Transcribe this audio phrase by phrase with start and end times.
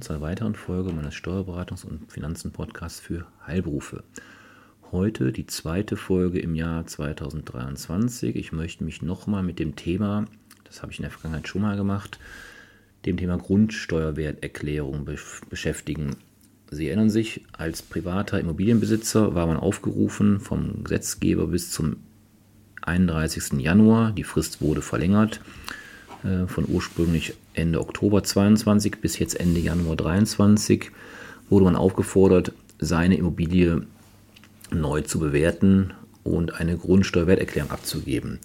[0.00, 4.02] Willkommen zu einer weiteren Folge meines Steuerberatungs- und Finanzen-Podcasts für Heilberufe.
[4.92, 8.34] Heute die zweite Folge im Jahr 2023.
[8.34, 10.24] Ich möchte mich nochmal mit dem Thema,
[10.64, 12.18] das habe ich in der Vergangenheit schon mal gemacht,
[13.04, 15.06] dem Thema Grundsteuerwerterklärung
[15.50, 16.16] beschäftigen.
[16.70, 21.96] Sie erinnern sich, als privater Immobilienbesitzer war man aufgerufen, vom Gesetzgeber bis zum
[22.80, 23.60] 31.
[23.60, 25.42] Januar, die Frist wurde verlängert,
[26.24, 30.90] äh, von ursprünglich Ende Oktober 22 bis jetzt Ende Januar 23
[31.48, 33.82] wurde man aufgefordert, seine Immobilie
[34.70, 38.38] neu zu bewerten und eine Grundsteuerwerterklärung abzugeben.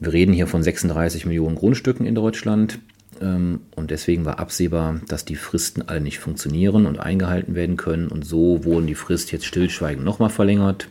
[0.00, 2.80] Wir reden hier von 36 Millionen Grundstücken in Deutschland
[3.20, 8.08] ähm, und deswegen war absehbar, dass die Fristen alle nicht funktionieren und eingehalten werden können
[8.08, 10.88] und so wurden die Frist jetzt stillschweigend nochmal verlängert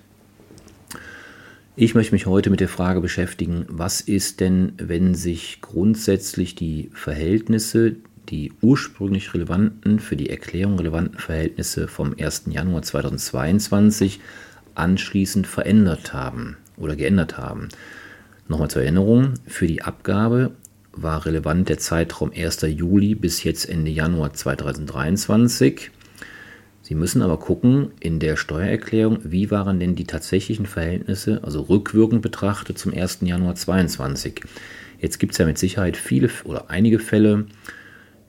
[1.75, 6.89] ich möchte mich heute mit der Frage beschäftigen, was ist denn, wenn sich grundsätzlich die
[6.93, 7.95] Verhältnisse,
[8.29, 12.43] die ursprünglich relevanten, für die Erklärung relevanten Verhältnisse vom 1.
[12.47, 14.19] Januar 2022
[14.75, 17.69] anschließend verändert haben oder geändert haben.
[18.47, 20.51] Nochmal zur Erinnerung, für die Abgabe
[20.93, 22.63] war relevant der Zeitraum 1.
[22.63, 25.89] Juli bis jetzt Ende Januar 2023.
[26.91, 32.21] Sie müssen aber gucken in der Steuererklärung, wie waren denn die tatsächlichen Verhältnisse, also rückwirkend
[32.21, 33.19] betrachtet zum 1.
[33.21, 34.41] Januar 2022.
[34.99, 37.45] Jetzt gibt es ja mit Sicherheit viele oder einige Fälle,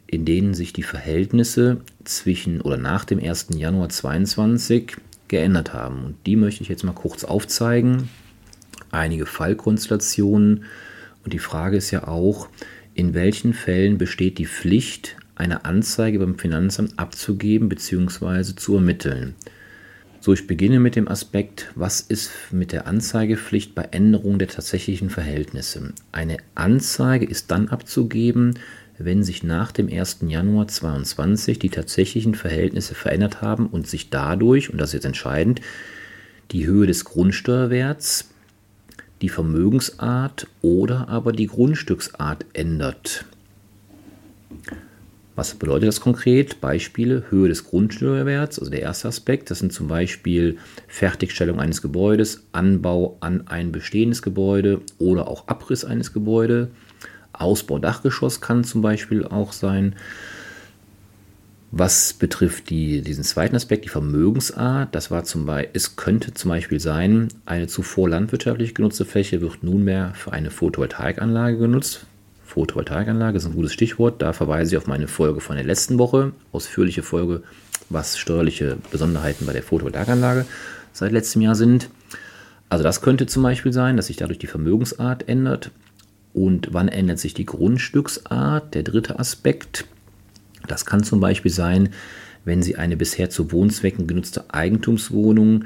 [0.07, 3.49] in denen sich die Verhältnisse zwischen oder nach dem 1.
[3.57, 4.97] Januar 2022
[5.27, 6.05] geändert haben.
[6.05, 8.11] Und die möchte ich jetzt mal kurz aufzeigen.
[8.93, 10.67] Einige Fallkonstellationen.
[11.25, 12.47] Und die Frage ist ja auch,
[12.95, 18.55] in welchen Fällen besteht die Pflicht, eine Anzeige beim Finanzamt abzugeben bzw.
[18.55, 19.35] zu ermitteln.
[20.21, 25.11] So, ich beginne mit dem Aspekt, was ist mit der Anzeigepflicht bei Änderung der tatsächlichen
[25.11, 25.95] Verhältnisse?
[26.13, 28.55] Eine Anzeige ist dann abzugeben,
[28.99, 30.19] wenn sich nach dem 1.
[30.29, 35.61] Januar 2022 die tatsächlichen Verhältnisse verändert haben und sich dadurch, und das ist jetzt entscheidend,
[36.53, 38.31] die Höhe des Grundsteuerwerts,
[39.23, 43.25] die Vermögensart oder aber die Grundstücksart ändert.
[45.35, 46.61] Was bedeutet das konkret?
[46.61, 49.51] Beispiele, Höhe des Grundsteuerwerts, also der erste Aspekt.
[49.51, 55.85] Das sind zum Beispiel Fertigstellung eines Gebäudes, Anbau an ein bestehendes Gebäude oder auch Abriss
[55.85, 56.69] eines Gebäudes.
[57.33, 59.97] Ausbau Dachgeschoss kann zum Beispiel auch sein.
[61.75, 66.51] Was betrifft die, diesen zweiten Aspekt, die Vermögensart, das war zum Beispiel, es könnte zum
[66.51, 72.05] Beispiel sein, eine zuvor landwirtschaftlich genutzte Fläche wird nunmehr für eine Photovoltaikanlage genutzt.
[72.53, 74.21] Photovoltaikanlage ist ein gutes Stichwort.
[74.21, 77.43] Da verweise ich auf meine Folge von der letzten Woche, ausführliche Folge,
[77.89, 80.45] was steuerliche Besonderheiten bei der Photovoltaikanlage
[80.93, 81.89] seit letztem Jahr sind.
[82.69, 85.71] Also das könnte zum Beispiel sein, dass sich dadurch die Vermögensart ändert.
[86.35, 88.75] Und wann ändert sich die Grundstücksart?
[88.75, 89.87] Der dritte Aspekt.
[90.69, 91.89] Das kann zum Beispiel sein,
[92.45, 95.65] wenn Sie eine bisher zu Wohnzwecken genutzte Eigentumswohnung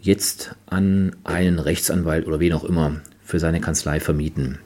[0.00, 4.58] jetzt an einen Rechtsanwalt oder wen auch immer für seine Kanzlei vermieten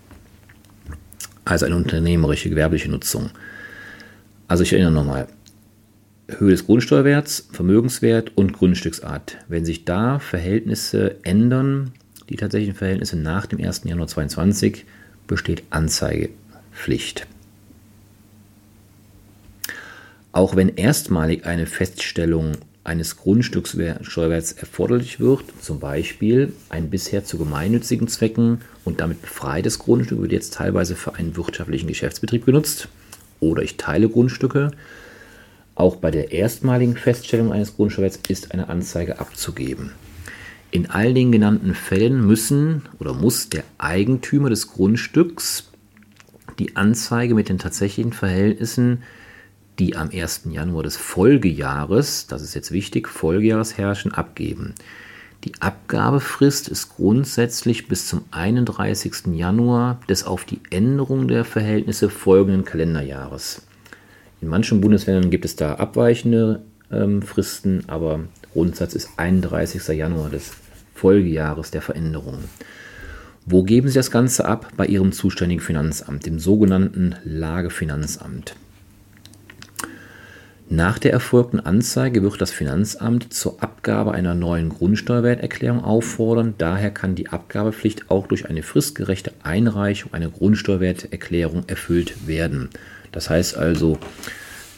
[1.45, 3.31] also eine unternehmerische, gewerbliche Nutzung.
[4.49, 5.29] Also ich erinnere nochmal,
[6.29, 9.39] Höhe des Grundsteuerwerts, Vermögenswert und Grundstücksart.
[9.49, 11.93] Wenn sich da Verhältnisse ändern,
[12.29, 13.83] die tatsächlichen Verhältnisse nach dem 1.
[13.85, 14.87] Januar 2022,
[15.27, 17.27] besteht Anzeigepflicht.
[20.33, 22.53] Auch wenn erstmalig eine Feststellung
[22.85, 30.21] eines Grundstückssteuerwerts erforderlich wird, zum Beispiel ein bisher zu gemeinnützigen Zwecken und damit befreites Grundstück
[30.21, 32.89] wird jetzt teilweise für einen wirtschaftlichen Geschäftsbetrieb genutzt
[33.41, 34.71] oder ich teile Grundstücke.
[35.75, 39.93] Auch bei der erstmaligen Feststellung eines Grundsteuerwerts ist eine Anzeige abzugeben.
[40.71, 45.71] In all den genannten Fällen müssen oder muss der Eigentümer des Grundstücks
[46.59, 49.03] die Anzeige mit den tatsächlichen Verhältnissen
[49.79, 50.43] die am 1.
[50.51, 54.75] Januar des Folgejahres, das ist jetzt wichtig, Folgejahres herrschen, abgeben.
[55.45, 59.35] Die Abgabefrist ist grundsätzlich bis zum 31.
[59.35, 63.63] Januar des auf die Änderung der Verhältnisse folgenden Kalenderjahres.
[64.41, 68.21] In manchen Bundesländern gibt es da abweichende ähm, Fristen, aber
[68.53, 69.87] Grundsatz ist 31.
[69.89, 70.53] Januar des
[70.95, 72.39] Folgejahres der Veränderung.
[73.45, 74.69] Wo geben Sie das Ganze ab?
[74.77, 78.57] Bei Ihrem zuständigen Finanzamt, dem sogenannten Lagefinanzamt.
[80.71, 86.55] Nach der erfolgten Anzeige wird das Finanzamt zur Abgabe einer neuen Grundsteuerwerterklärung auffordern.
[86.57, 92.71] Daher kann die Abgabepflicht auch durch eine fristgerechte Einreichung einer Grundsteuerwerterklärung erfüllt werden.
[93.13, 93.99] Das heißt also,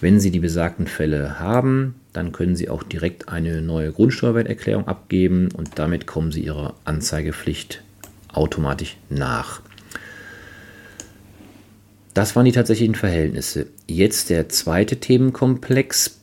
[0.00, 5.48] wenn Sie die besagten Fälle haben, dann können Sie auch direkt eine neue Grundsteuerwerterklärung abgeben
[5.56, 7.82] und damit kommen Sie Ihrer Anzeigepflicht
[8.32, 9.62] automatisch nach.
[12.16, 13.66] Das waren die tatsächlichen Verhältnisse.
[13.86, 16.18] Jetzt der zweite Themenkomplex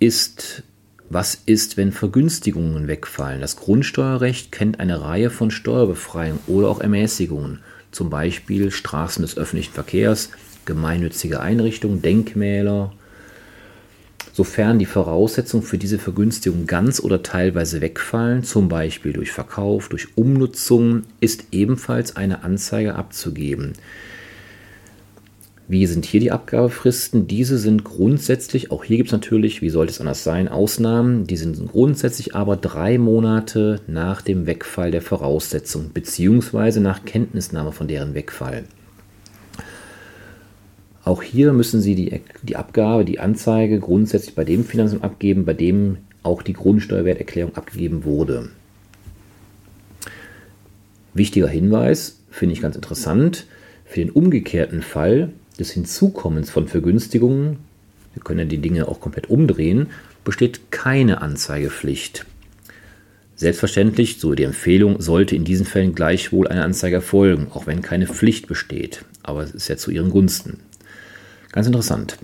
[0.00, 0.62] ist,
[1.10, 3.42] was ist, wenn Vergünstigungen wegfallen?
[3.42, 7.58] Das Grundsteuerrecht kennt eine Reihe von Steuerbefreiungen oder auch Ermäßigungen,
[7.90, 10.30] zum Beispiel Straßen des öffentlichen Verkehrs,
[10.64, 12.94] gemeinnützige Einrichtungen, Denkmäler,
[14.32, 20.08] Sofern die Voraussetzungen für diese Vergünstigung ganz oder teilweise wegfallen, zum Beispiel durch Verkauf, durch
[20.16, 23.74] Umnutzung, ist ebenfalls eine Anzeige abzugeben.
[25.66, 27.26] Wie sind hier die Abgabefristen?
[27.26, 31.38] Diese sind grundsätzlich, auch hier gibt es natürlich, wie sollte es anders sein, Ausnahmen, die
[31.38, 38.12] sind grundsätzlich aber drei Monate nach dem Wegfall der Voraussetzung beziehungsweise nach Kenntnisnahme von deren
[38.14, 38.64] Wegfall.
[41.02, 45.54] Auch hier müssen Sie die, die Abgabe, die Anzeige grundsätzlich bei dem Finanzamt abgeben, bei
[45.54, 48.50] dem auch die Grundsteuerwerterklärung abgegeben wurde.
[51.14, 53.46] Wichtiger Hinweis, finde ich ganz interessant,
[53.84, 57.58] für den umgekehrten Fall des Hinzukommens von Vergünstigungen,
[58.14, 59.88] wir können ja die Dinge auch komplett umdrehen,
[60.24, 62.26] besteht keine Anzeigepflicht.
[63.36, 68.06] Selbstverständlich, so die Empfehlung, sollte in diesen Fällen gleichwohl eine Anzeige erfolgen, auch wenn keine
[68.06, 69.04] Pflicht besteht.
[69.22, 70.60] Aber es ist ja zu ihren Gunsten.
[71.50, 72.16] Ganz interessant.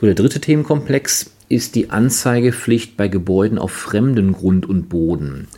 [0.00, 5.48] So, der dritte Themenkomplex ist die Anzeigepflicht bei Gebäuden auf fremden Grund und Boden.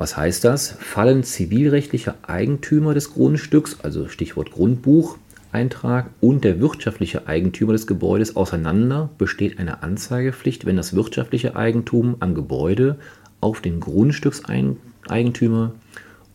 [0.00, 0.70] Was heißt das?
[0.70, 9.10] Fallen zivilrechtliche Eigentümer des Grundstücks, also Stichwort Grundbucheintrag, und der wirtschaftliche Eigentümer des Gebäudes auseinander,
[9.18, 12.96] besteht eine Anzeigepflicht, wenn das wirtschaftliche Eigentum am Gebäude
[13.42, 15.74] auf den Grundstückseigentümer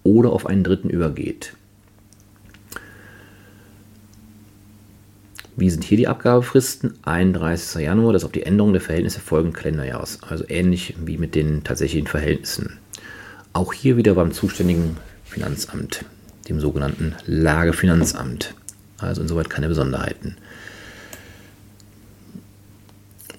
[0.04, 1.56] oder auf einen Dritten übergeht.
[5.56, 7.00] Wie sind hier die Abgabefristen?
[7.02, 7.82] 31.
[7.82, 10.20] Januar, das auf die Änderung der Verhältnisse folgenden Kalenderjahres.
[10.22, 12.78] Also ähnlich wie mit den tatsächlichen Verhältnissen.
[13.56, 16.04] Auch hier wieder beim zuständigen Finanzamt,
[16.50, 18.54] dem sogenannten Lagefinanzamt.
[18.98, 20.36] Also insoweit keine Besonderheiten.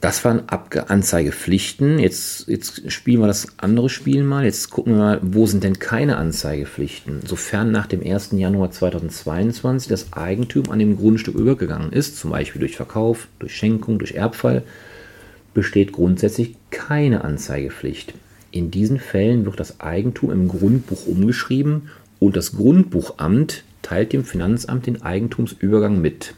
[0.01, 1.99] Das waren Anzeigepflichten.
[1.99, 4.47] Jetzt, jetzt spielen wir das andere Spiel mal.
[4.47, 7.21] Jetzt gucken wir mal, wo sind denn keine Anzeigepflichten?
[7.27, 8.31] Sofern nach dem 1.
[8.33, 13.99] Januar 2022 das Eigentum an dem Grundstück übergegangen ist, zum Beispiel durch Verkauf, durch Schenkung,
[13.99, 14.63] durch Erbfall,
[15.53, 18.15] besteht grundsätzlich keine Anzeigepflicht.
[18.57, 24.87] In diesen Fällen wird das Eigentum im Grundbuch umgeschrieben und das Grundbuchamt teilt dem Finanzamt
[24.87, 26.33] den Eigentumsübergang mit.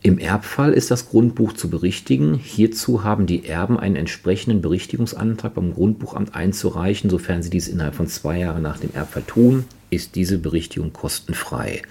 [0.00, 2.34] Im Erbfall ist das Grundbuch zu berichtigen.
[2.34, 7.10] Hierzu haben die Erben einen entsprechenden Berichtigungsantrag beim Grundbuchamt einzureichen.
[7.10, 11.82] Sofern sie dies innerhalb von zwei Jahren nach dem Erbfall tun, ist diese Berichtigung kostenfrei.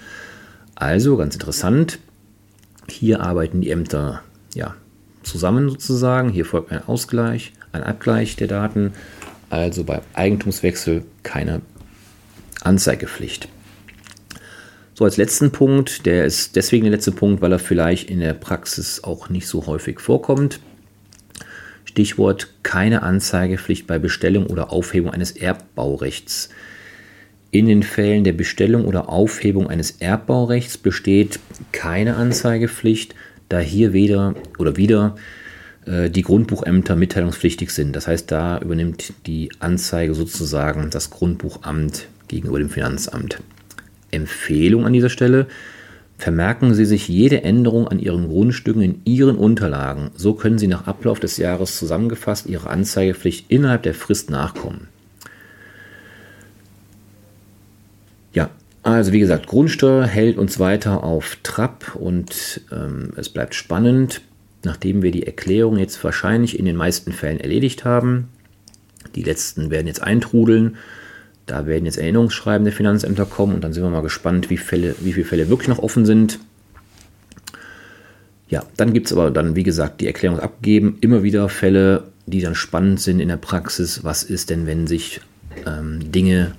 [0.74, 1.98] Also ganz interessant.
[2.88, 4.22] Hier arbeiten die Ämter
[4.54, 4.74] ja,
[5.22, 6.30] zusammen sozusagen.
[6.30, 8.92] Hier folgt ein Ausgleich, ein Abgleich der Daten.
[9.50, 11.60] Also bei Eigentumswechsel keine
[12.62, 13.48] Anzeigepflicht.
[14.94, 18.34] So als letzten Punkt, der ist deswegen der letzte Punkt, weil er vielleicht in der
[18.34, 20.60] Praxis auch nicht so häufig vorkommt.
[21.84, 26.50] Stichwort keine Anzeigepflicht bei Bestellung oder Aufhebung eines Erbbaurechts.
[27.50, 31.38] In den Fällen der Bestellung oder Aufhebung eines Erbbaurechts besteht
[31.72, 33.14] keine Anzeigepflicht,
[33.50, 35.16] da hier weder oder wieder
[35.84, 37.96] die Grundbuchämter mitteilungspflichtig sind.
[37.96, 43.38] Das heißt, da übernimmt die Anzeige sozusagen das Grundbuchamt gegenüber dem Finanzamt.
[44.12, 45.46] Empfehlung an dieser Stelle.
[46.18, 50.12] Vermerken Sie sich jede Änderung an Ihren Grundstücken in Ihren Unterlagen.
[50.14, 54.86] So können Sie nach Ablauf des Jahres zusammengefasst Ihrer Anzeigepflicht innerhalb der Frist nachkommen.
[58.32, 58.50] Ja,
[58.84, 64.20] also wie gesagt, Grundsteuer hält uns weiter auf Trab und ähm, es bleibt spannend,
[64.64, 68.28] nachdem wir die Erklärung jetzt wahrscheinlich in den meisten Fällen erledigt haben.
[69.14, 70.76] Die letzten werden jetzt eintrudeln.
[71.46, 74.94] Da werden jetzt Erinnerungsschreiben der Finanzämter kommen und dann sind wir mal gespannt, wie, Fälle,
[75.00, 76.38] wie viele Fälle wirklich noch offen sind.
[78.48, 80.98] Ja, dann gibt es aber dann, wie gesagt, die Erklärung abgeben.
[81.00, 84.04] Immer wieder Fälle, die dann spannend sind in der Praxis.
[84.04, 85.20] Was ist denn, wenn sich
[85.66, 86.52] ähm, Dinge,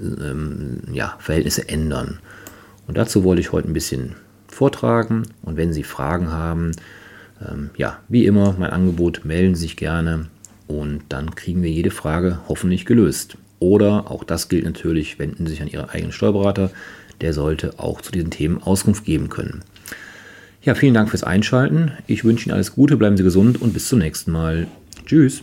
[0.00, 2.18] ähm, ja, Verhältnisse ändern?
[2.86, 4.16] Und dazu wollte ich heute ein bisschen
[4.48, 5.24] vortragen.
[5.42, 6.72] Und wenn Sie Fragen haben,
[7.40, 10.26] ähm, ja, wie immer, mein Angebot, melden Sie sich gerne.
[10.66, 13.36] Und dann kriegen wir jede Frage hoffentlich gelöst.
[13.58, 16.70] Oder, auch das gilt natürlich, wenden Sie sich an Ihren eigenen Steuerberater.
[17.20, 19.62] Der sollte auch zu diesen Themen Auskunft geben können.
[20.62, 21.92] Ja, vielen Dank fürs Einschalten.
[22.06, 24.66] Ich wünsche Ihnen alles Gute, bleiben Sie gesund und bis zum nächsten Mal.
[25.06, 25.42] Tschüss.